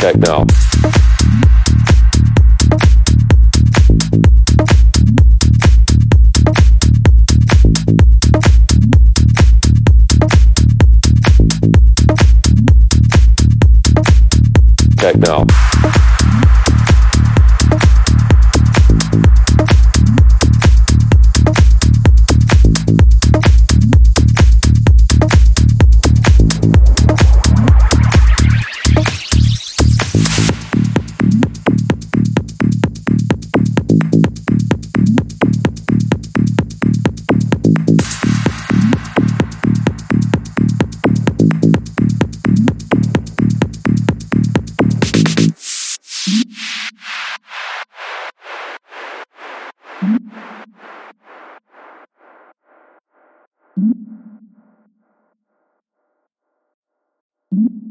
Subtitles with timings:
[0.00, 0.46] Techno.
[14.96, 15.69] Techno.
[57.54, 57.89] Mm-hmm.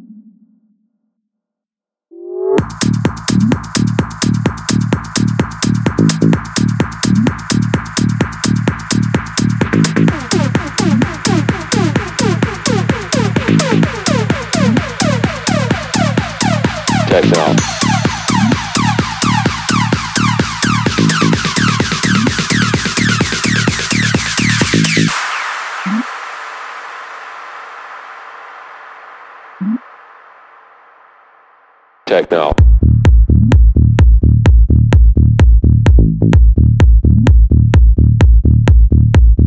[32.09, 32.51] Techno.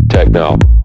[0.07, 0.82] Techno.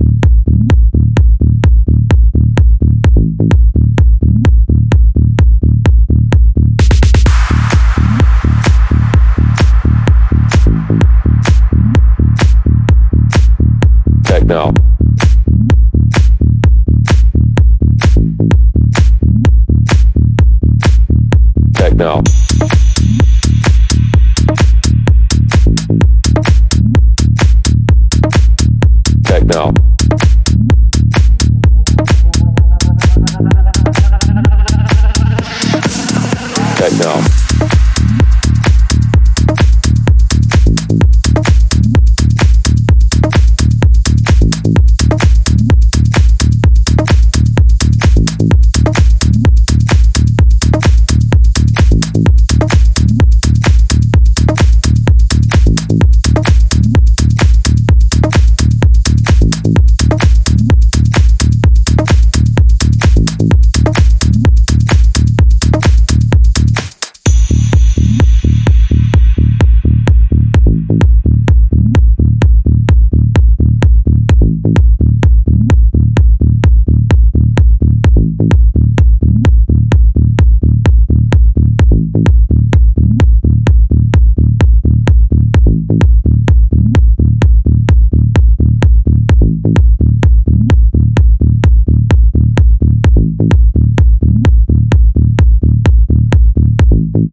[21.97, 22.36] now.